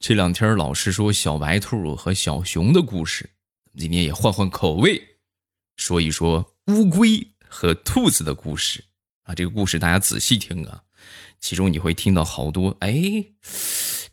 [0.00, 3.28] 这两天老是说小白兔和小熊的故事，
[3.76, 5.18] 今天也换换口味，
[5.76, 8.82] 说一说乌龟和兔子的故事
[9.24, 9.34] 啊。
[9.34, 10.84] 这个故事大家仔细听啊，
[11.38, 13.26] 其中你会听到好多哎，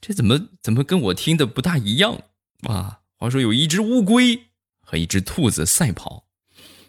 [0.01, 2.21] 这怎么怎么跟我听的不大一样
[2.63, 2.99] 啊？
[3.15, 4.49] 话说有一只乌龟
[4.81, 6.27] 和一只兔子赛跑，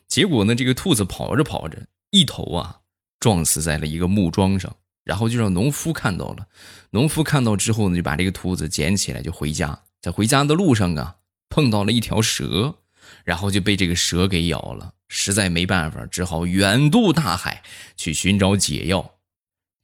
[0.09, 2.81] 结果呢，这个兔子跑着跑着，一头啊
[3.21, 4.77] 撞死在了一个木桩上。
[5.09, 6.47] 然后就让农夫看到了，
[6.91, 9.81] 农夫看到之后呢，就把这个兔子捡起来就回家。
[10.03, 11.17] 在回家的路上啊，
[11.49, 12.75] 碰到了一条蛇，
[13.25, 14.93] 然后就被这个蛇给咬了。
[15.09, 17.63] 实在没办法，只好远渡大海
[17.97, 19.15] 去寻找解药。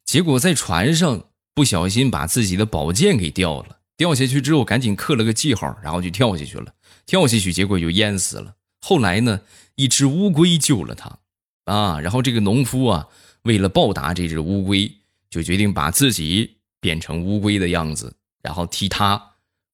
[0.04, 6.74] 结果在船上不小心把自己的宝剑给掉了，掉下去之后赶紧刻了个记号，然后就跳下去了。
[7.06, 8.56] 跳下去结果就淹死了。
[8.82, 9.40] 后来呢，
[9.76, 11.18] 一只乌龟救了他，
[11.64, 13.08] 啊，然后这个农夫啊，
[13.44, 14.92] 为了报答这只乌龟。
[15.34, 19.20] 就决定把自己变成乌龟的样子，然后替他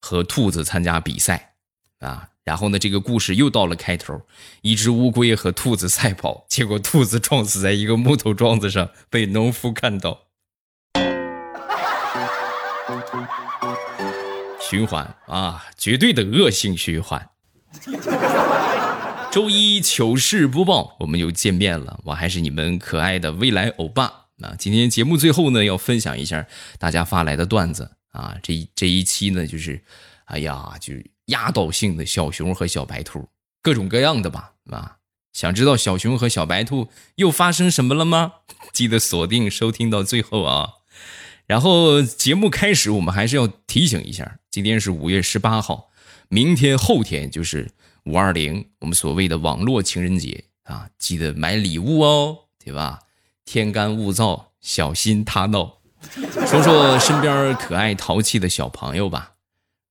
[0.00, 1.52] 和兔子参加比赛，
[1.98, 4.22] 啊，然后呢，这个故事又到了开头，
[4.62, 10.28] 一只乌龟和兔子赛跑，结果兔子撞死在一个木头桩子上，被农夫看到。
[14.58, 17.28] 循环啊，绝对的恶性循环。
[19.30, 24.29] 周一糗事播报，我们又见面了，我还是你们可爱的未来欧巴。
[24.40, 26.46] 那今天节目最后呢，要分享一下
[26.78, 28.36] 大家发来的段子啊。
[28.42, 29.84] 这一这一期呢，就是，
[30.24, 33.28] 哎呀，就是压倒性的小熊和小白兔，
[33.62, 34.96] 各种各样的吧，啊。
[35.32, 38.32] 想知道小熊和小白兔又发生什么了吗？
[38.72, 40.70] 记得锁定收听到最后啊。
[41.46, 45.90] 然后节目开始，我们还是要提醒一下，今天是五月十八号，
[46.28, 47.70] 明天后天就是
[48.06, 53.00] 五二零，我们所谓的网络情人节啊，记得买礼物哦，对吧？
[53.52, 55.80] 天干物燥，小心他闹。
[56.46, 59.32] 说说身边可爱淘气的小朋友吧。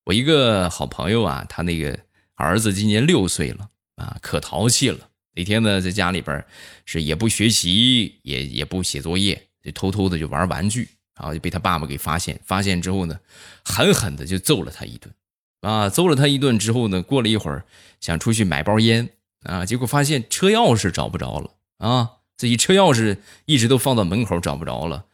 [0.05, 1.99] 我一个好朋友啊，他那个
[2.35, 5.09] 儿子今年六岁了啊，可淘气了。
[5.35, 6.41] 那天呢，在家里边
[6.85, 10.87] 是也不学习，也也不写作业，就偷偷的就玩玩具，
[11.17, 12.39] 然后就被他爸爸给发现。
[12.45, 13.19] 发现之后呢，
[13.65, 15.13] 狠狠的就揍了他一顿。
[15.59, 17.65] 啊，揍了他一顿之后呢，过了一会儿
[17.99, 19.09] 想出去买包烟
[19.43, 22.11] 啊，结果发现车钥匙找不着了啊。
[22.39, 25.07] 自己车钥匙一直都放到门口，找不着了。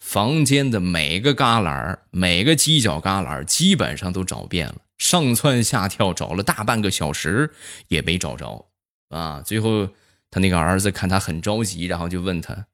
[0.00, 7.54] 房间的每个旮旯、每个犄角旮旯，基本上都找遍了，上蹿下跳找了大半个小时，
[7.86, 8.68] 也没找着。
[9.10, 9.40] 啊！
[9.46, 9.88] 最后
[10.28, 12.66] 他那个儿子看他很着急，然后就问他：“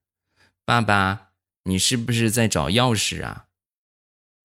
[0.65, 1.33] 爸爸，
[1.65, 3.45] 你是不是在找钥匙啊？”“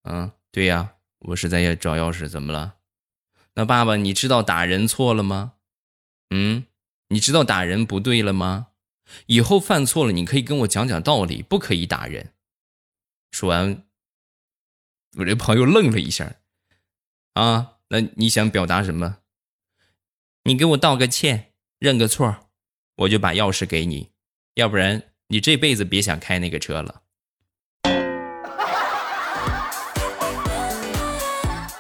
[0.04, 2.28] 嗯，对呀，我是在找钥匙。
[2.28, 2.74] 怎么了
[3.56, 5.54] ？”“那爸爸，你知道打人错了吗
[6.36, 6.66] ？”“嗯，
[7.08, 8.68] 你知道打人不对了吗？”
[9.28, 12.34] 以后犯错了，你可以跟我讲讲道理，不可以打人。
[13.32, 13.84] 说完，
[15.18, 16.36] 我这朋友愣了一下，
[17.34, 19.18] 啊，那你想表达什么？
[20.44, 22.50] 你给我道个歉，认个错，
[22.98, 24.12] 我就把钥匙给你，
[24.56, 27.02] 要不然你这辈子别想开那个车了。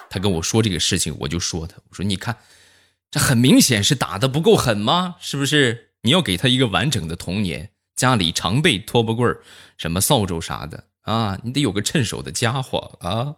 [0.09, 2.37] 他跟我说这个事情，我就说他，我说你看，
[3.09, 5.15] 这很明显是打的不够狠吗？
[5.19, 5.92] 是不是？
[6.05, 9.41] 你要给他一个完整的童年，家里常备拖把棍儿、
[9.77, 13.33] 什么扫帚啥的啊，你得有个趁手的家伙啊。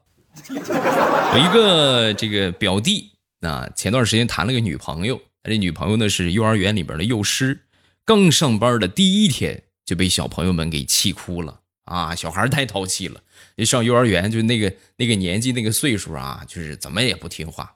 [0.50, 3.12] 有一个这个表弟
[3.42, 7.66] 啊，前段时间谈了个女朋友，他这女朋友呢是幼儿园里边的幼师，
[8.04, 12.16] 刚上班的第一天就被小朋友们给气哭了啊！
[12.16, 13.22] 小孩太淘气了，
[13.64, 17.76] 上幼儿园就那个那个年纪那个岁数啊，就是怎么也不听话。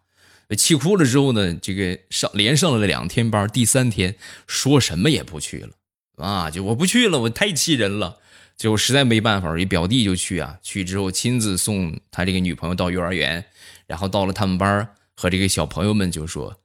[0.56, 4.16] 气哭了之后呢，这个上连上了两天班，第三天
[4.48, 5.70] 说什么也不去了
[6.18, 6.50] 啊！
[6.50, 8.18] 就我不去了，我太气人了。
[8.58, 13.46] 就实在没办法，一表弟就去啊，去之后亲自送他这个女朋友到幼儿园，
[13.88, 16.60] 然后到了他们班和这个小朋友们就说：“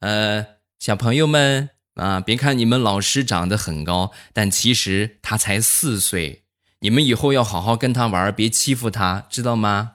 [0.00, 0.44] 呃，
[0.78, 6.42] 小朋友们啊，别看你们老师长得很高，但其实他才四岁，
[6.80, 9.92] 你们以后要好好跟他玩，别欺负他，知道吗？”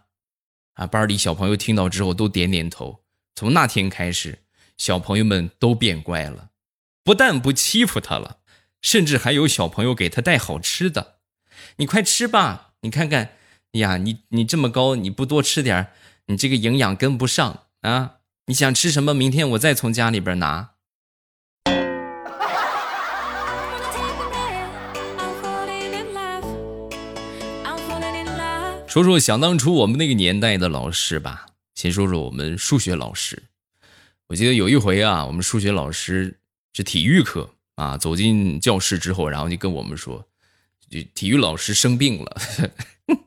[0.73, 3.01] 啊，班里小朋友听到之后都点点头。
[3.37, 4.39] 从那天开始，
[4.79, 6.49] 小朋友们都变乖了，
[7.03, 8.37] 不但不欺负他了，
[8.81, 11.17] 甚至还有小朋友给他带好吃的。
[11.75, 13.33] 你快吃吧，你看看，
[13.73, 15.89] 呀，你你这么高，你不多吃点
[16.25, 18.15] 你这个营养跟不上啊！
[18.47, 19.13] 你想吃什么？
[19.13, 20.71] 明天我再从家里边拿。
[28.87, 31.46] 说说想当初我们那个年代的老师吧。
[31.77, 33.43] 先说说我们数学老师，
[34.25, 36.39] 我记得有一回啊，我们数学老师
[36.73, 40.27] 是体育课啊，走进教室之后，然后就跟我们说，
[40.89, 42.41] 就体育老师生病了，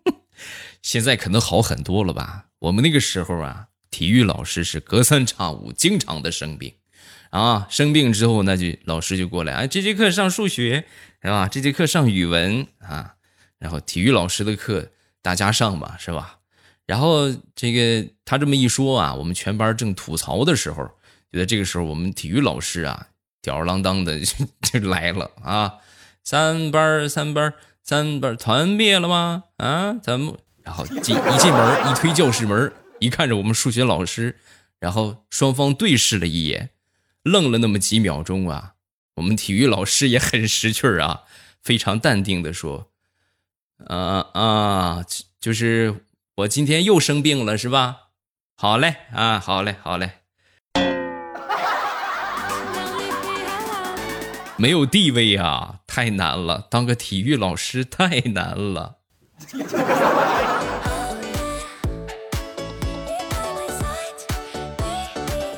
[0.83, 2.47] 现在可能好很多了吧？
[2.59, 6.75] 我们那个时候啊，体育老师是隔三差五经常的生病，
[7.31, 10.85] 啊，生病之后那就老师就过来，哎，这节课上数学，
[11.23, 11.47] 是吧？
[11.47, 13.15] 这节课上语文啊，
[13.61, 14.91] 然后体育老师的课
[15.23, 16.40] 大家上吧，是吧？
[16.91, 20.91] 然后这个他这么一说啊，我们全班正吐槽的时候，
[21.31, 23.07] 就在这个时候我们体育老师啊，
[23.41, 25.75] 吊儿郎当的就来了啊，
[26.25, 27.55] 三班三班
[27.85, 29.45] 三班团灭了吗？
[29.59, 30.37] 啊，怎么？
[30.65, 34.41] 然后进一进门，一推教室门，一看着我们数学老师，
[34.81, 36.71] 然后双方对视了一眼，
[37.23, 38.75] 愣了那么几秒钟啊。
[39.15, 41.21] 我们体育老师也很识趣啊，
[41.63, 42.91] 非常淡定的说
[43.87, 45.05] ：“啊啊，
[45.41, 46.07] 就是
[46.41, 48.09] 我今天又生病了，是吧？
[48.57, 50.13] 好嘞，啊，好嘞，好嘞。
[54.57, 59.01] 没有地位啊，太难了，当个体育老师太难了。”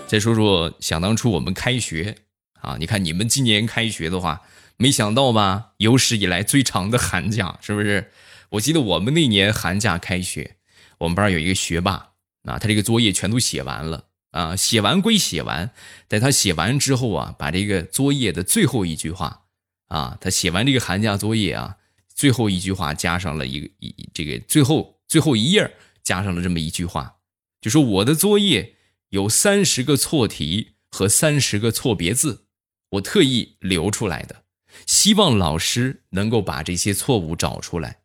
[0.08, 2.16] 再说说，想当初我们开学
[2.60, 4.42] 啊，你看你们今年开学的话，
[4.76, 5.74] 没想到吧？
[5.76, 8.10] 有史以来最长的寒假，是不是？
[8.50, 10.56] 我记得我们那年寒假开学，
[11.02, 12.12] 我们班有一个学霸
[12.44, 15.70] 啊，他这个作业全都写完了啊，写完归写完，
[16.08, 19.46] 在他写完之后啊，把这个作业的最后一句话
[19.88, 21.76] 啊，他写完这个寒假作业啊，
[22.14, 27.16] 最后一句话加上了一个一这个最后最后一页加上了这么一句话，
[27.60, 28.76] 就说我的作业。
[29.12, 32.46] 有三十个错题和三十个错别字，
[32.92, 34.44] 我特意留出来的，
[34.86, 37.98] 希望老师能够把这些错误找出来，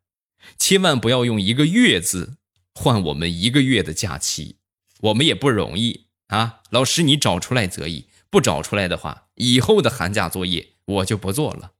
[0.59, 2.39] 千万不要用一个月字
[2.79, 4.57] 换我们一个月的假期，
[5.01, 6.59] 我们也不容易啊！
[6.69, 11.71] 老师，你找出来则已，不找出来的话，以后的寒假作业我就不做了。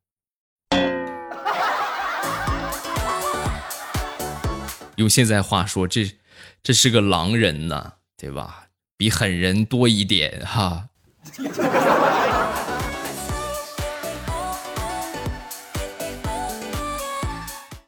[4.96, 6.18] 用现在话说，这
[6.64, 8.70] 这是个狼人呐，对吧？
[8.98, 10.90] 比狠人多一点哈。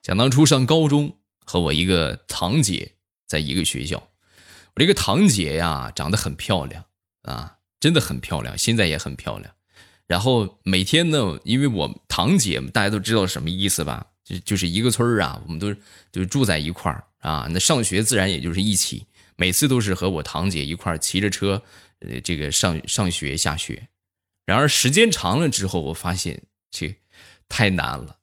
[0.03, 2.93] 想当初上高中，和我一个堂姐
[3.29, 3.97] 在一个学校。
[4.75, 6.83] 我这个堂姐呀，长得很漂亮
[7.21, 9.53] 啊，真的很漂亮，现在也很漂亮。
[10.07, 14.07] 然后每天呢，因为我堂姐大家都知道什么意思吧？
[14.25, 15.73] 就就是一个村啊，我们都
[16.11, 19.05] 就住在一块儿啊，那上学自然也就是一起。
[19.35, 21.61] 每次都是和我堂姐一块骑着车，
[21.99, 23.87] 呃，这个上上学下学。
[24.45, 26.41] 然而时间长了之后，我发现
[26.71, 26.95] 这
[27.47, 28.17] 太难了，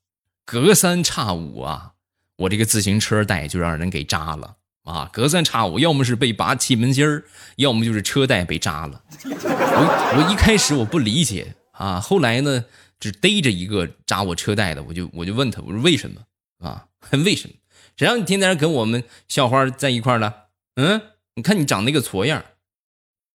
[0.45, 1.95] 隔三差五啊，
[2.37, 4.57] 我这个自行车带就让人给扎了
[4.87, 5.11] 啊！
[5.13, 7.25] 隔三差五，要么是被拔气门芯儿，
[7.57, 9.03] 要么就是车带被扎了。
[9.25, 12.65] 我我一开始我不理解啊，后来呢，
[13.01, 16.23] 只逮着一个扎我车带的，我就我就问他，我说为什么
[16.61, 16.87] 啊？
[17.25, 17.55] 为什么？
[17.97, 20.45] 谁让你天天跟我们校花在一块了？
[20.77, 21.03] 嗯，
[21.35, 22.45] 你看你长那个矬样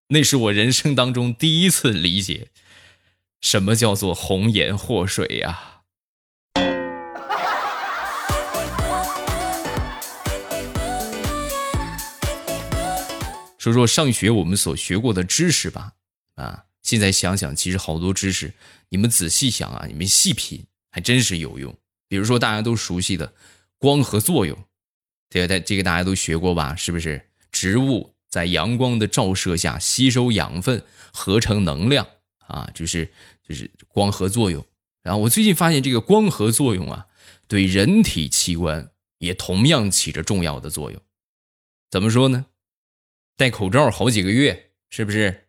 [0.07, 2.47] 那是我人生当中第一次理解
[3.41, 5.80] 什么叫做红颜祸水呀。
[13.61, 15.93] 说说上学我们所学过的知识吧，
[16.33, 18.51] 啊，现在想想，其实好多知识，
[18.89, 21.77] 你们仔细想啊，你们细品，还真是有用。
[22.07, 23.31] 比如说大家都熟悉的
[23.77, 24.57] 光合作用，
[25.29, 26.75] 这个这个大家都学过吧？
[26.75, 27.29] 是不是？
[27.51, 30.83] 植物在阳光的照射下吸收养分，
[31.13, 32.07] 合成能量
[32.47, 33.13] 啊，就是
[33.47, 34.65] 就是光合作用。
[35.03, 37.05] 然后我最近发现这个光合作用啊，
[37.47, 40.99] 对人体器官也同样起着重要的作用。
[41.91, 42.47] 怎么说呢？
[43.41, 45.47] 戴口罩好几个月，是不是？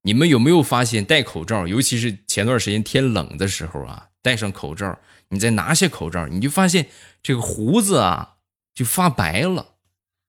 [0.00, 6.88] 你们有没有发现戴口罩，尤其是前段时间天冷的时候啊，戴上口罩，你再拿下口罩，你就发现
[7.22, 8.36] 这个胡子啊
[8.74, 9.74] 就发白了，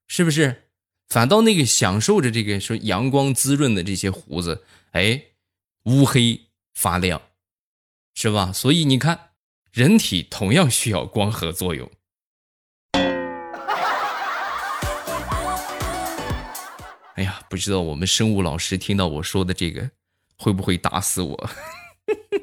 [0.09, 0.63] 是不是？
[1.07, 5.23] 反倒那个享受着这个说阳光滋润的这些胡子，哎，
[5.85, 7.21] 乌黑发亮，
[8.13, 8.51] 是吧？
[8.51, 9.29] 所以你看，
[9.71, 11.89] 人体同样需要光合作用。
[17.19, 19.91] 哎呀，不知道我们生物老师听到我说的这个，
[20.37, 21.49] 会不会打死我？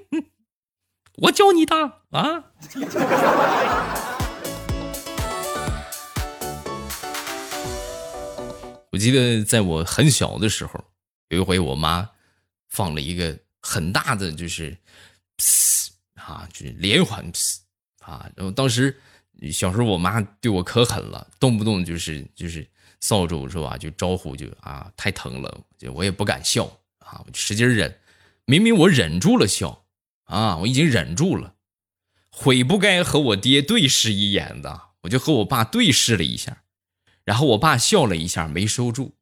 [1.17, 1.79] 我教你打
[2.11, 2.45] 啊！
[8.93, 10.85] 我记得在我很小的时候，
[11.29, 12.11] 有一回我妈
[12.69, 14.77] 放了一个很大的，就是
[16.17, 17.25] 啊，就是连环
[18.01, 18.31] 啊。
[18.37, 19.01] 然后当时
[19.51, 22.69] 小时候，我妈对我可狠了，动不动就是就是
[23.07, 23.77] 扫帚是吧？
[23.79, 26.65] 就招呼就啊，太疼了，就我也不敢笑
[26.99, 28.01] 啊，我就使劲忍。
[28.47, 29.85] 明明我忍住了笑
[30.25, 31.55] 啊，我已经忍住了，
[32.31, 36.65] 悔不该和我爹对视一眼的，我就和我爸对视了一下。
[37.23, 39.15] 然后我爸笑了一下，没收住。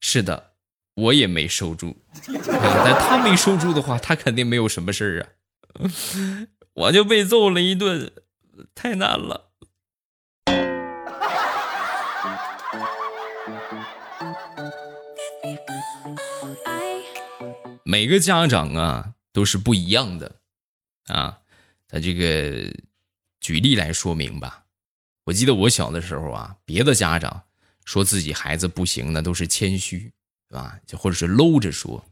[0.00, 0.52] 是的，
[0.94, 1.98] 我也没收住。
[2.24, 5.28] 但他没收住的话，他肯定没有什么事儿啊。
[6.72, 8.10] 我就被揍了一顿，
[8.74, 9.43] 太难了。
[17.94, 20.34] 每个家长啊都是不一样的
[21.06, 21.38] 啊。
[21.86, 22.74] 他这个
[23.38, 24.64] 举例来说明吧。
[25.26, 27.44] 我记得我小的时候啊，别的家长
[27.84, 30.12] 说自己孩子不行，那都是谦虚，
[30.48, 30.76] 对吧？
[30.84, 32.04] 就或者是搂着说，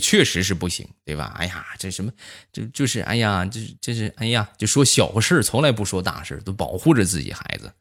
[0.00, 1.34] 确实是不行，对吧？
[1.36, 2.12] 哎呀，这什么，
[2.52, 7.74] 就就是哎呀，这这是哎呀，就说小事从来不说大事都保护着自己孩子。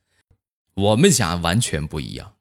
[0.73, 2.33] 我们家完全不一样，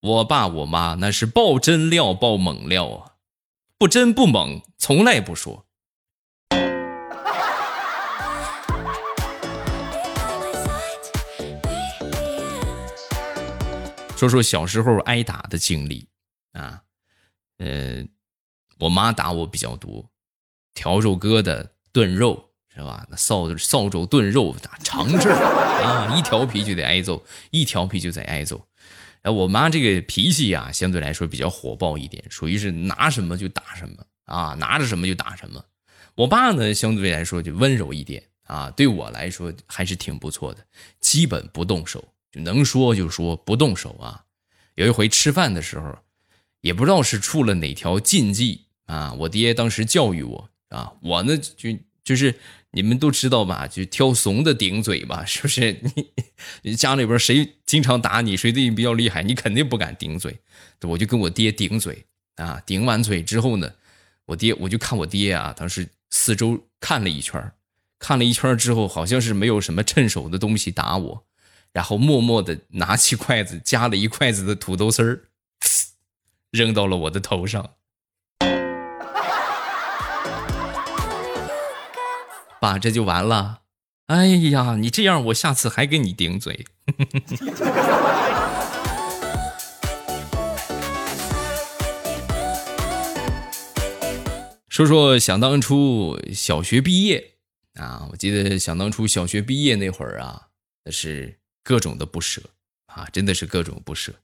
[0.00, 3.15] 我爸我妈那是爆真料爆猛料啊，
[3.78, 5.66] 不真不猛，从来不说。
[14.16, 16.08] 说说小时候挨打的经历
[16.52, 16.80] 啊，
[17.58, 18.02] 呃，
[18.78, 20.08] 我妈打我比较多，
[20.74, 23.06] 笤帚疙瘩炖肉是吧？
[23.10, 25.28] 那扫扫帚炖肉打长治
[25.84, 28.66] 啊，一调皮就得挨揍，一调皮就得挨揍。
[29.22, 35.64] 哎，我妈这个脾气呀，相对来说比较火爆一点，属于是拿什么就打什么啊，拿着什么就打什么。
[36.14, 40.64] 我爸呢，相对来说就温柔一点啊，对我来说还是挺不错的，
[41.00, 42.12] 基本不动手。
[42.32, 44.24] 就能说就说，不动手啊！
[44.74, 45.96] 有一回吃饭的时候，
[46.60, 49.14] 也不知道是出了哪条禁忌啊！
[49.14, 51.70] 我爹当时教育我啊，我呢就
[52.04, 52.38] 就是
[52.76, 55.80] 你们都知道吧，就挑怂的顶嘴吧， 是不是？
[56.60, 60.38] 你家里边谁经常打你，谁对你比较厉害，你肯定不敢顶嘴。
[60.82, 62.04] 我就跟我爹顶嘴
[62.34, 63.72] 啊，顶完嘴之后呢，
[64.26, 67.50] 我爹我就看我爹啊，当时四周看了一圈，
[67.98, 71.24] 看了一圈之后，好像是没有什么趁手的东西打我。
[71.72, 75.22] 然后默默的拿起筷子，夹了一筷子的土豆丝儿，
[76.50, 77.70] 扔到了我的头上。
[82.66, 83.60] 爸，这就完了。
[84.08, 86.66] 哎呀，你这样，我下次还给你顶嘴。
[94.68, 97.34] 说说想当初小学毕业
[97.74, 100.48] 啊，我记得想当初小学毕业那会儿啊，
[100.84, 101.38] 那是。
[101.62, 102.40] 各种的不舍
[102.86, 104.14] 啊，真的是各种不舍。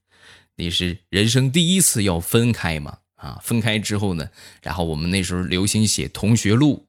[0.54, 2.98] 你是人生第一次要分开嘛？
[3.16, 4.30] 啊，分开之后呢，
[4.62, 6.86] 然后我们那时候流行写同学录，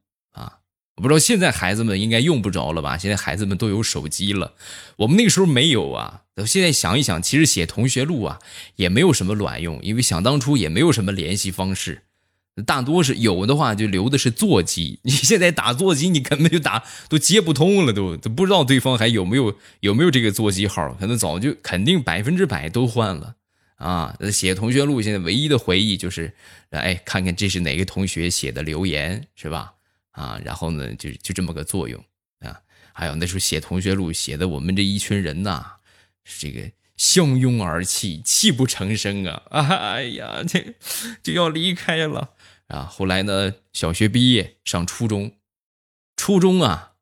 [0.96, 2.98] 我不知道现在孩子们应该用不着了吧？
[2.98, 4.54] 现在孩子们都有手机了，
[4.98, 6.22] 我们那个时候没有啊。
[6.46, 8.40] 现在想一想，其实写同学录啊，
[8.76, 12.04] 也没有什么卵用，因为想当初也没有什么联系方式。
[12.68, 15.00] 大多是有的话，就留的是座机。
[15.06, 23.36] 你现在打座机，你根本就打都接不通了，都都不知道对方还有没有有没有这个座机号，可能早就肯定百分之百都换了
[23.78, 24.16] 啊。
[24.32, 26.34] 写同学录，现在唯一的回忆就是，
[26.70, 29.74] 哎，看看这是哪个同学写的留言，是吧？
[30.14, 32.04] 啊，然后呢，就就这么个作用
[32.40, 32.60] 啊。
[32.94, 35.64] 还有那时候写同学录，写的我们这一群人呐，
[36.24, 39.44] 是这个相拥而泣，泣不成声啊！
[39.52, 40.76] 哎呀，这
[41.22, 42.32] 就要离开了。
[42.68, 43.54] 啊，后来呢？
[43.74, 45.34] 小学毕业上初中，
[46.16, 46.94] 初中啊，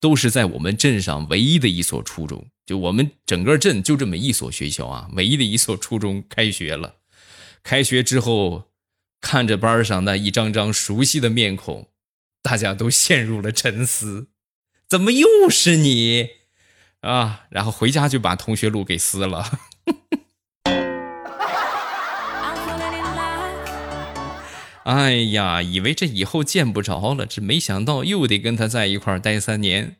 [0.00, 2.46] 都是在我们镇上唯一的一所初中。
[2.66, 6.96] 就我们整个镇就这么一所学校啊，唯一的一所初中开学了。
[7.62, 8.70] 开学之后，
[9.20, 11.88] 看着班上那一张张熟悉的面孔，
[12.42, 14.28] 大家都陷入了沉思。
[14.88, 16.28] 怎么又是你
[17.00, 17.46] 啊？
[17.50, 19.58] 然后回家就把同学录给撕了。
[24.84, 29.96] 哎呀，以为这以后见不着了，这没想到又得跟他在一块儿待三年。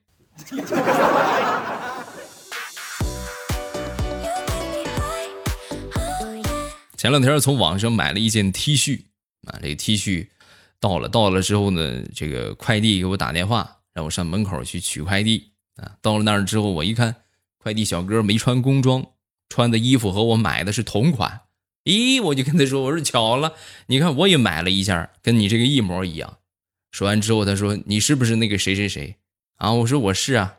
[6.96, 9.02] 前两天从网上买了一件 T 恤
[9.46, 10.28] 啊，这个 T 恤
[10.80, 15.96] 到了，到了之后呢，这个快递给我打电话，让我上门口去取快递啊。
[16.00, 17.14] 到了那儿之后，我一看，
[17.58, 19.04] 快递小哥没穿工装，
[19.48, 21.40] 穿的衣服和我买的是同款。
[21.84, 23.54] 咦，我就跟他说：“我说巧了，
[23.86, 26.38] 你看我也买了一件，跟你这个一模一样。”
[26.92, 29.16] 说完之后，他说：“你是不是那个谁谁谁？”
[29.56, 30.56] 啊，我说：“我是啊，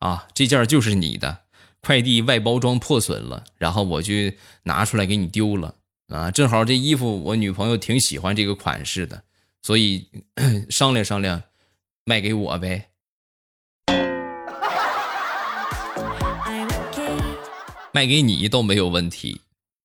[0.00, 1.42] 啊，这件就是你的，
[1.80, 4.12] 快递外包装破损了，然后我就
[4.64, 5.76] 拿出来给你丢了
[6.08, 6.30] 啊。
[6.30, 9.22] 正好这衣服我女朋友挺喜欢这个款式的，
[9.62, 10.08] 所以
[10.68, 11.42] 商量商量，
[12.04, 12.88] 卖给我呗。
[17.92, 19.40] 卖给你都没有问题。”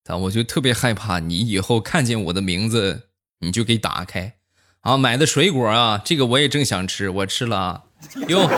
[0.08, 0.16] 啊！
[0.16, 3.08] 我就特别害怕你以后看见我的名字，
[3.40, 4.36] 你就给打开，
[4.80, 4.96] 啊！
[4.96, 7.82] 买的水果啊，这个我也正想吃，我吃了啊。
[8.26, 8.48] 哟，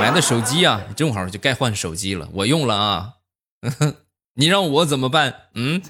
[0.00, 3.12] 买的手机啊，正好就该换手机了，我用了啊。
[4.36, 5.42] 你让我怎么办？
[5.52, 5.82] 嗯。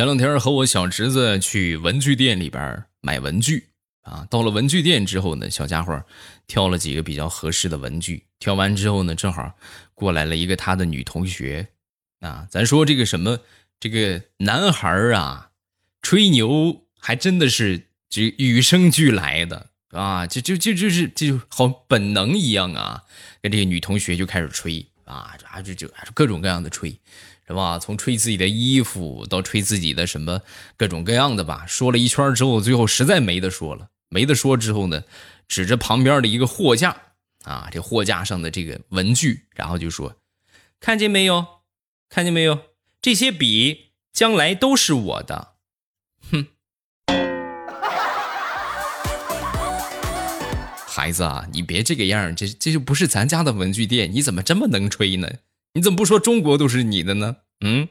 [0.00, 3.68] 前两天和我小侄子去文具店里边买文具
[4.00, 6.02] 啊，到了文具店之后呢，小家伙
[6.46, 9.54] 挑了几个比较合适的文具，挑完之后呢，正好
[9.92, 11.68] 过来了一个他的女同学
[12.20, 12.48] 啊。
[12.50, 13.40] 咱说这个什么，
[13.78, 15.50] 这个男孩啊，
[16.00, 23.02] 吹牛还真的是这与生俱来的啊，就就就就是就好本能一样啊，
[23.42, 26.98] 跟这个女同学就开始吹啊，啊就就各种各样的吹。
[27.50, 27.80] 是吧？
[27.80, 30.40] 从吹自己的衣服到吹自己的什么
[30.76, 35.02] 各种各样的吧，说了一圈之后，最后实在没得说了，没得说之后呢，
[35.48, 36.96] 指着旁边的一个货架
[37.42, 40.14] 啊，这货架上的这个文具，然后就说
[40.78, 41.44] ：“看见没有？
[42.08, 42.56] 看见没有？
[43.02, 45.54] 这些笔将来都是我的。”
[46.30, 46.46] 哼，
[50.86, 55.28] 孩子啊，你别这个样，这这就不是咱家的文具店，你怎么这么能吹呢？
[55.72, 57.36] 你怎么不说中国都是你的呢？
[57.60, 57.86] 嗯，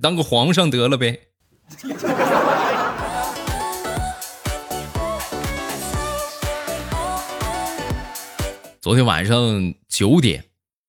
[0.00, 1.30] 当个皇上得了呗。
[8.80, 10.44] 昨天晚上九点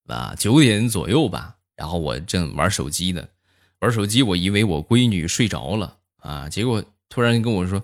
[0.05, 3.27] 啊，九点左右吧，然后我正玩手机呢，
[3.79, 7.83] 玩手机，我以为我闺女睡着了啊，结果突然跟我说：“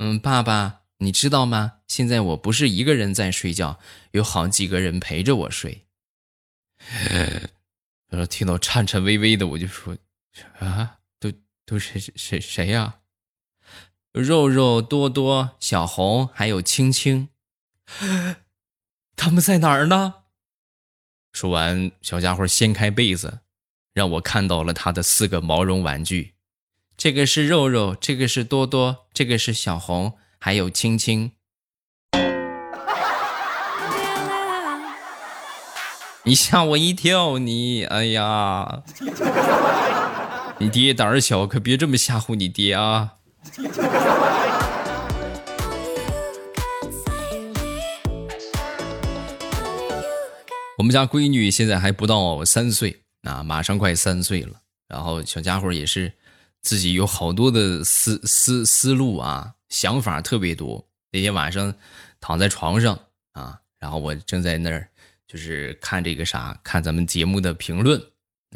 [0.00, 1.74] 嗯，爸爸，你知道吗？
[1.86, 3.78] 现在我不是一个人在睡觉，
[4.12, 5.84] 有好几个人陪着我睡。
[8.08, 9.96] ”然后听到颤颤巍巍的，我就说
[10.60, 11.32] ：“啊，都
[11.66, 13.00] 都是谁谁谁呀？
[14.12, 17.28] 肉肉、多多、小红还有青青，
[19.14, 20.14] 他们在哪儿呢？”
[21.32, 23.40] 说完，小家伙掀开被子，
[23.92, 26.34] 让我看到了他的四个毛绒玩具。
[26.96, 31.32] 这个是肉肉，这个是多多，这个是小红，还有青青。
[36.28, 38.82] 你吓我一跳，你哎呀！
[40.58, 43.14] 你爹胆儿小，可别这么吓唬你爹啊！
[50.76, 54.60] 我们家闺女现在还不到三岁啊，马上快三岁了。
[54.86, 56.12] 然后小家伙也是
[56.60, 60.86] 自己有好多的思思思路啊，想法特别多。
[61.10, 61.72] 那天晚上
[62.20, 62.98] 躺在床上
[63.32, 64.90] 啊，然后我正在那儿。
[65.28, 68.00] 就是看这个啥，看咱们节目的评论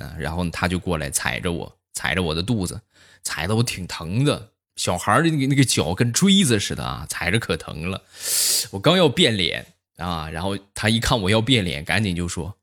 [0.00, 2.80] 啊，然后他就过来踩着我，踩着我的肚子，
[3.22, 4.48] 踩的我挺疼的。
[4.76, 8.02] 小孩的那个那个脚跟锥子似的啊，踩着可疼了。
[8.70, 9.66] 我刚要变脸
[9.98, 12.56] 啊，然后他一看我要变脸，赶紧就说：“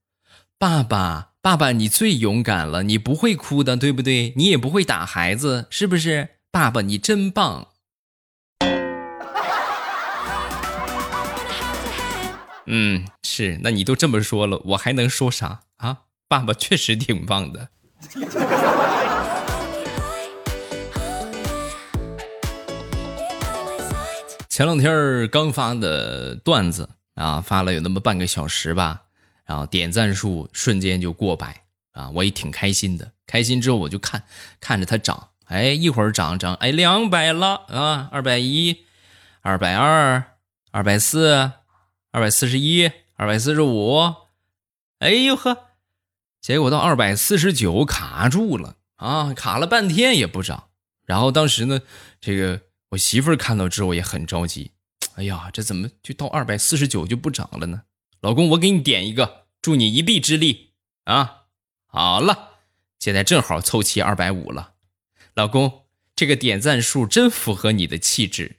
[0.58, 4.34] 爸爸，爸爸，你最勇敢了，你不会哭的，对不对？
[4.36, 6.30] 你也不会打孩子，是不是？
[6.50, 7.68] 爸爸，你真棒。”
[12.72, 16.02] 嗯，是，那你都这么说了，我还能说啥啊？
[16.28, 17.68] 爸爸确实挺棒的。
[24.48, 29.02] 前两天刚发的段子啊，发了有那么半个小时吧，
[29.46, 33.12] 然后点赞数瞬间就过百啊，我也挺开心的。
[33.26, 34.22] 开心之后我就看，
[34.60, 38.86] 看着它涨，哎，一会儿涨涨，哎，两百了啊，二百一，
[39.42, 40.24] 二百二，
[40.70, 41.54] 二百四。
[42.12, 44.16] 二百四十一，二百四十五，
[44.98, 45.68] 哎呦呵，
[46.42, 50.70] 结果到二百四十九卡住了啊，卡了半天也不涨。
[51.06, 51.82] 然后当时呢，
[52.20, 54.72] 这个我媳妇儿看到之后也很着急，
[55.16, 57.84] 哎呀，这怎么就到二百四十九就不涨了呢？
[58.22, 60.72] 老公，我给你点一个，助你一臂之力
[61.04, 61.44] 啊！
[61.86, 62.58] 好了，
[62.98, 64.74] 现在正好凑齐二百五了，
[65.36, 68.58] 老公，这个点赞数真符合你的气质。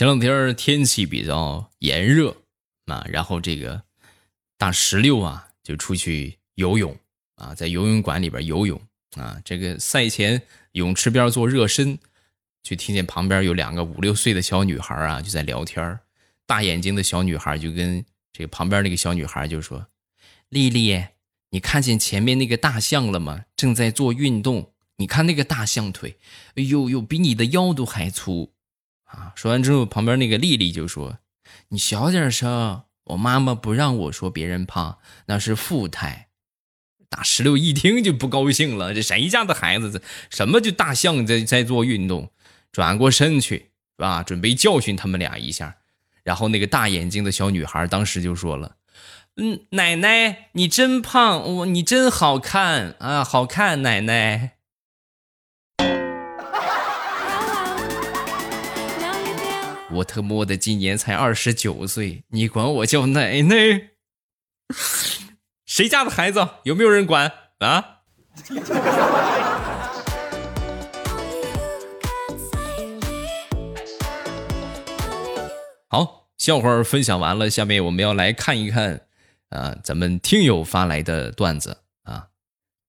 [0.00, 2.34] 前两天天气比较炎热
[2.86, 3.82] 啊，然后这个
[4.56, 6.96] 大石榴啊就出去游泳
[7.34, 8.80] 啊，在游泳馆里边游泳
[9.16, 9.38] 啊。
[9.44, 10.40] 这个赛前
[10.72, 11.98] 泳池边做热身，
[12.62, 16.00] 就听见旁边有两个五六岁的小女孩啊就在聊天
[16.46, 19.86] 大眼睛的小女孩就跟这个旁边那个小女孩就说
[20.48, 20.98] ：“丽丽，
[21.50, 23.44] 你看见前面那个大象了吗？
[23.54, 24.72] 正在做运动。
[24.96, 26.16] 你看那个大象腿，
[26.54, 28.54] 哎呦呦，比你的腰都还粗。”
[29.10, 29.32] 啊！
[29.34, 31.18] 说完之后，旁边那个丽丽就说
[31.68, 36.28] ：“你小点声，我妈妈不让我说别人胖，那是富态。”
[37.10, 39.90] 大石榴一听就不高兴了：“这谁家的孩子？
[39.90, 42.30] 这什么就大象在在做运动？”
[42.70, 44.22] 转过身去，是吧？
[44.22, 45.78] 准备教训他们俩一下。
[46.22, 48.76] 然后那个大眼睛的小女孩当时就说了
[49.34, 54.52] ：“嗯，奶奶，你真胖，我你真好看啊，好看，奶奶。”
[59.92, 63.90] 我特么的今年才二十九岁，你管我叫奶奶？
[65.66, 66.48] 谁家的孩子？
[66.62, 68.02] 有没有人管啊？
[75.88, 79.08] 好，笑话分享完了，下面我们要来看一看
[79.48, 82.28] 啊，咱们听友发来的段子啊，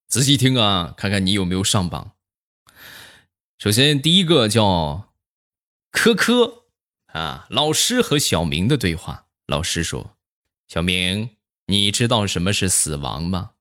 [0.08, 2.12] 仔细听啊，看看你有没有上榜。
[3.58, 5.10] 首先第一个叫
[5.92, 6.61] 科科
[7.14, 9.28] 啊，老师和小明的对话。
[9.48, 10.18] 老师说
[10.68, 13.52] ：“小明，你知道什么是死亡吗？”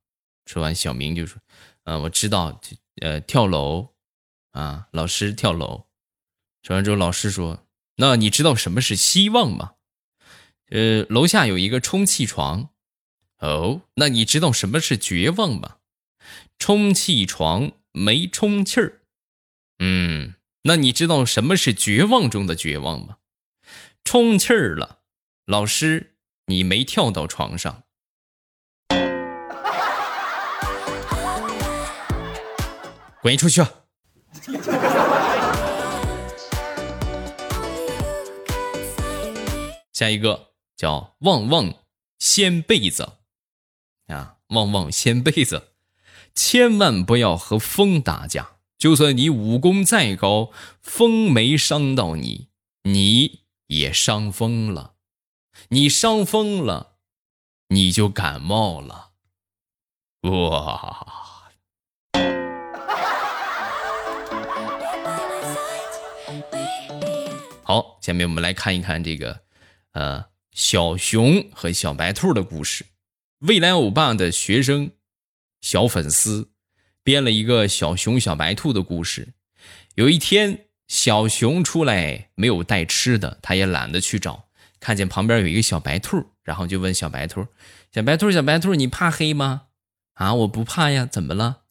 [0.46, 1.40] 说完，小明就说
[1.84, 2.60] ：“嗯，我知道，
[3.00, 3.94] 呃，跳楼
[4.52, 5.86] 啊。”老师跳楼。
[6.62, 7.66] 说完之后，老师说。
[7.96, 9.74] 那你知道什么是希望吗？
[10.70, 12.70] 呃，楼下有一个充气床。
[13.40, 15.76] 哦，那你知道什么是绝望吗？
[16.58, 19.02] 充气床没充气儿。
[19.80, 23.18] 嗯，那你知道什么是绝望中的绝望吗？
[24.04, 24.98] 充气儿了，
[25.46, 27.84] 老师，你没跳到床上。
[33.22, 33.62] 滚出去！
[39.92, 41.74] 下一个叫旺旺
[42.18, 43.18] 掀被子，
[44.06, 45.74] 啊，旺旺掀被子，
[46.34, 48.52] 千万不要和风打架。
[48.78, 52.48] 就算你武功再高，风没伤到你，
[52.84, 53.39] 你
[53.70, 54.94] 也伤风了。
[55.68, 56.96] 你伤风了，
[57.68, 59.12] 你就感冒了。
[60.22, 61.06] 哇！
[67.62, 69.42] 好，下面我们来看一看这个。
[69.92, 72.86] 呃，小熊和小白兔的故事，
[73.38, 74.90] 未来欧巴的学生
[75.60, 76.50] 小粉丝
[77.04, 79.34] 编了一个小熊小白兔的故事。
[79.94, 84.48] 有一天，小熊出来没有带吃的，他也懒得去找，
[84.80, 87.46] 看见旁边有一个小白兔，然后就问小白兔
[87.94, 89.68] ：“小白兔，小白兔，你怕黑吗
[90.14, 91.62] ？”“啊，我不怕呀，怎么了？”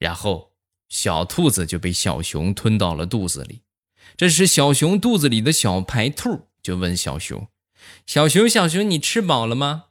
[0.00, 0.54] 然后
[0.88, 3.62] 小兔子就被小熊吞到了肚子里。
[4.16, 7.46] 这时，小熊肚子里的小白兔就问小熊。
[8.04, 9.84] 小熊，小熊，你吃饱了吗？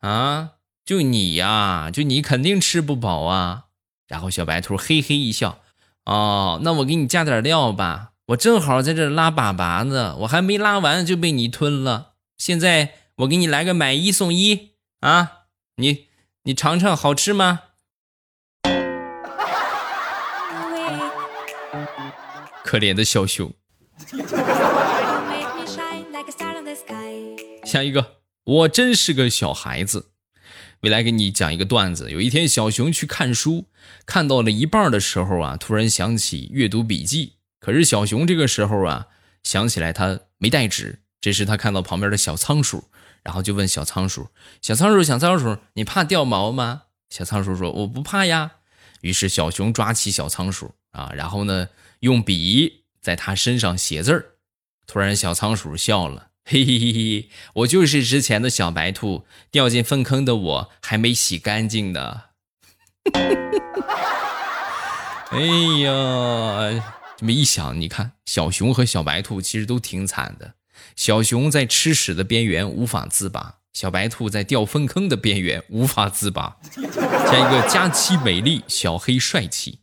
[0.00, 3.68] 啊，就你呀，就你肯定吃不饱啊。
[4.06, 5.62] 然后小白兔嘿嘿一笑，
[6.04, 8.12] 哦，那我给你加点料吧。
[8.28, 12.12] 我正好在这拉粑粑呢，我还没拉完就被你吞了。
[12.36, 16.06] 现在我给你来个买一送一啊，你
[16.44, 17.60] 你尝尝好吃吗？
[22.64, 23.52] 可怜的小熊。
[27.64, 30.09] 下一个，我真是个小孩子。
[30.80, 32.10] 未来给你讲一个段子。
[32.10, 33.66] 有一天，小熊去看书，
[34.06, 37.34] 看到了一半的时候啊，突然想起阅读笔记。
[37.60, 39.08] 可是小熊这个时候啊，
[39.42, 41.00] 想起来他没带纸。
[41.20, 42.88] 这时他看到旁边的小仓鼠，
[43.22, 44.28] 然后就问小仓鼠
[44.62, 48.52] ：“小仓鼠，小仓鼠，你怕掉毛吗？”小仓鼠说：“我不怕呀。”
[49.02, 54.36] 于是小熊抓起小仓鼠啊，然后呢，用笔在它身上写字儿。
[54.86, 56.29] 突然，小仓鼠笑了。
[56.50, 62.22] 嘿嘿嘿，我就是之前的小白兔，掉进粪坑的我还没洗干净呢。
[65.30, 65.38] 哎
[65.84, 66.82] 呀，
[67.16, 70.54] 这么一想，你看小熊和小白兔其实都挺惨的。
[70.96, 76.56] 小熊在吃屎的边缘无法自拔，小白兔在掉粪坑的边缘无法自拔。
[76.72, 79.80] 下一个佳期美丽，小黑帅气。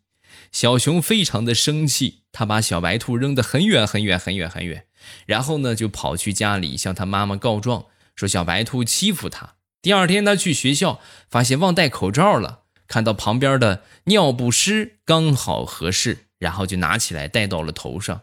[0.51, 4.86] 小熊非常的生气，他把小白兔扔得很远很远很远很远。
[5.25, 9.55] 然后呢，就跑去家里向他妈妈告状，说小白兔欺负他。
[9.81, 18.21] 第二天，他去学校，发现忘戴口罩了，看到旁边的尿不湿刚好合适，然后就拿起来戴到了头上。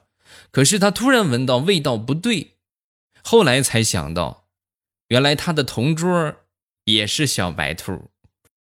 [0.51, 2.57] 可是他突然闻到味道不对，
[3.23, 4.47] 后来才想到，
[5.09, 6.35] 原来他的同桌
[6.85, 8.11] 也是小白兔。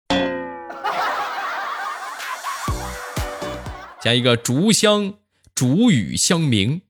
[3.99, 5.15] 加一个竹香，
[5.55, 6.81] 竹语相鸣。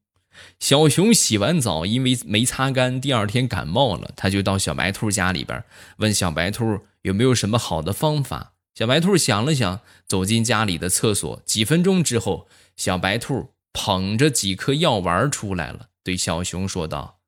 [0.60, 4.12] 小熊洗完澡，因为没擦干，第二天感冒了。
[4.16, 5.64] 他就到小白兔家里边，
[5.98, 8.54] 问小白兔有没有什么好的方法。
[8.74, 11.42] 小白兔想了想，走进家里的厕所。
[11.46, 17.20] 几分钟之后，小白兔捧着几颗药丸出来了，对小熊说道：“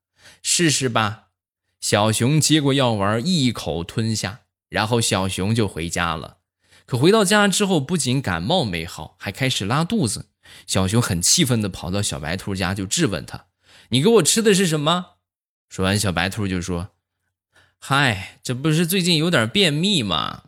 [0.43, 1.26] 试试吧。”
[1.82, 6.38] 小熊接过药丸，一口吞下，然后小熊就回家了。
[6.86, 10.28] 可回到家之后，不仅感冒没好，还开始拉肚子。
[10.68, 13.46] 小熊很气愤地跑到小白兔家，就质问他
[13.90, 15.18] ：“你给我吃的是什么？”
[15.70, 16.90] 说完，小白兔就说
[17.80, 20.44] ：“嗨，这不是最近有点便秘吗？”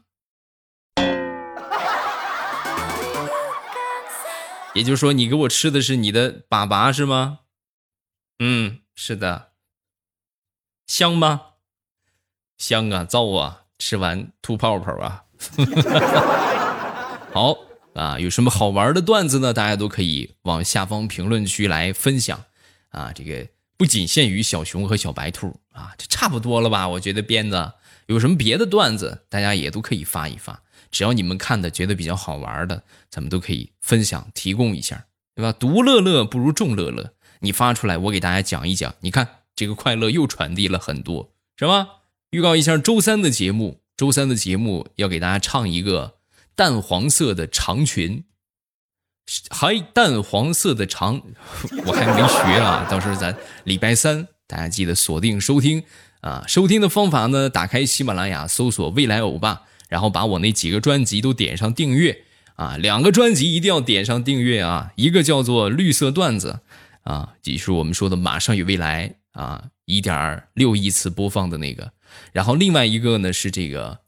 [4.74, 7.40] 也就是说，你给我吃的是你的粑粑是吗？
[8.40, 9.52] 嗯，是的，
[10.88, 11.42] 香吗？
[12.58, 15.26] 香啊，燥啊，吃完吐泡泡啊。
[17.34, 17.58] 好
[17.94, 19.54] 啊，有什么好玩的段子呢？
[19.54, 22.44] 大家都可以往下方评论区来分享
[22.90, 23.12] 啊。
[23.14, 26.88] 这个不仅限于小熊和小白兔啊，这差不多了吧？
[26.88, 27.76] 我觉得编的
[28.08, 30.62] 有什么别的段子，大家也都可以发一发。
[30.90, 35.52] 只要你们看的觉得比较好玩的，咱们都可以分享提供一下，对吧？
[35.52, 38.94] 独乐乐不如众乐乐，你发出来，我给大家讲一讲。
[39.00, 41.88] 你看这个快乐又传递了很多，是吧？
[42.32, 46.16] 预告一下周三的节目，周三的节目要给大家唱一个
[46.56, 48.24] 淡黄色的长裙，
[49.50, 51.22] 还淡黄色的长，
[51.86, 55.84] 我还没学啊，到时候咱礼拜三大家记得锁定收听
[56.22, 56.44] 啊。
[56.48, 59.64] 收听的方法呢，打开喜马拉雅搜索“未来欧巴”。
[59.92, 62.24] 然后把我那几个专辑都点上订阅
[62.56, 66.62] 啊，两个专辑一定要点上订阅啊，一个叫做绿色段子
[67.04, 71.92] 啊，就是我们说的马上与未来啊，一点六亿次播放的那个，
[72.32, 74.00] 然后另外一个呢是这个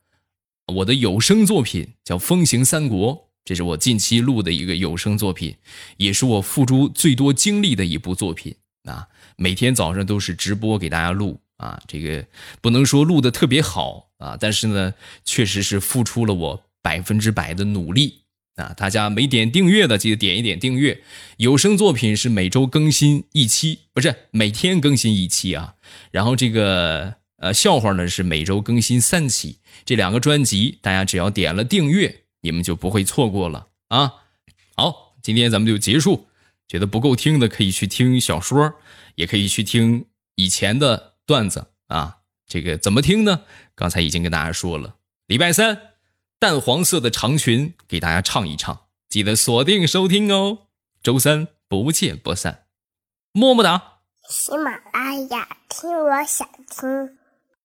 [0.68, 5.58] 我的有声作品叫《风行三国》，这是我近期录的一个有声作品，
[5.98, 11.40] 也是我付出最多精力的一部作品啊，每天早上都是直播给大家录。
[11.58, 12.26] 啊，这个
[12.60, 18.24] 不能说录的特别好啊，但是呢，确实是付出了我百分之百的努力
[18.56, 18.74] 啊！
[18.76, 21.02] 大家没点订阅的，记得点一点订阅。
[21.38, 25.76] 有声作品是每周更新一期，不是每天更新一期啊。
[26.12, 34.14] 然后这个呃笑话呢是每周更新三期，这两个专辑大家只要点了订阅，你们就不会错过了啊。
[34.76, 36.28] 好，今天咱们就结束。
[36.68, 38.76] 觉得不够听的可以去听小说，
[39.16, 41.12] 也可以去听以前的。
[41.26, 43.44] 段子啊，这个怎么听呢？
[43.76, 45.94] 刚才已经跟大家说了，礼拜三
[46.38, 50.68] 淡黄色的长裙给大家唱一唱，记得锁定收听哦。
[51.02, 52.66] 周三不见不散，
[53.32, 54.02] 么么哒。
[54.30, 57.23] 喜马拉雅听，我想听。